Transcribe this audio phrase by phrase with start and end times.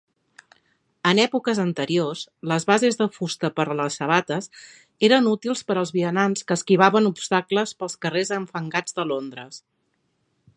[1.09, 4.49] En èpoques anteriors, les bases de fusta per a les sabates
[5.09, 9.63] eren útils per als vianants que esquivaven obstacles pels carrers enfangats de Londres.